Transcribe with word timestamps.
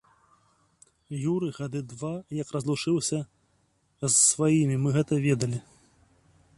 Юры 1.31 1.49
гады 1.57 1.79
два 1.91 2.11
як 2.39 2.47
разлучыўся 2.55 3.19
з 4.07 4.13
сваімі, 4.31 4.75
мы 4.87 4.99
гэта 4.99 5.13
ведалі. 5.29 5.59